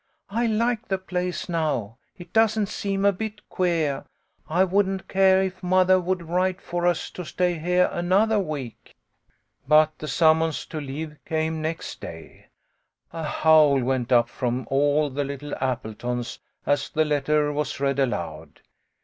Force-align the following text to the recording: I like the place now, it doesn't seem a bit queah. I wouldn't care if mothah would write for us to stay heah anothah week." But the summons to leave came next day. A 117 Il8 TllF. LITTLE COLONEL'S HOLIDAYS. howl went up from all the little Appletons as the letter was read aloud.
I 0.31 0.47
like 0.47 0.87
the 0.87 0.97
place 0.97 1.47
now, 1.47 1.97
it 2.17 2.33
doesn't 2.33 2.69
seem 2.69 3.05
a 3.05 3.11
bit 3.13 3.47
queah. 3.49 4.05
I 4.49 4.63
wouldn't 4.63 5.07
care 5.07 5.43
if 5.43 5.61
mothah 5.61 5.99
would 5.99 6.23
write 6.23 6.59
for 6.59 6.87
us 6.87 7.11
to 7.11 7.23
stay 7.23 7.59
heah 7.59 7.87
anothah 7.93 8.39
week." 8.41 8.95
But 9.67 9.95
the 9.99 10.07
summons 10.07 10.65
to 10.73 10.81
leave 10.81 11.17
came 11.23 11.61
next 11.61 12.01
day. 12.01 12.47
A 13.13 13.17
117 13.17 13.17
Il8 13.19 13.19
TllF. 13.19 13.19
LITTLE 13.19 13.19
COLONEL'S 13.19 13.43
HOLIDAYS. 13.43 13.43
howl 13.43 13.83
went 13.85 14.11
up 14.11 14.27
from 14.29 14.67
all 14.71 15.09
the 15.11 15.23
little 15.23 15.55
Appletons 15.61 16.39
as 16.65 16.89
the 16.89 17.05
letter 17.05 17.53
was 17.53 17.79
read 17.79 17.99
aloud. 17.99 18.61